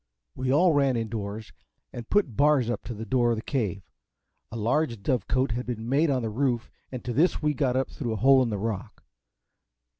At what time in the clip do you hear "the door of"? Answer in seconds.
2.95-3.35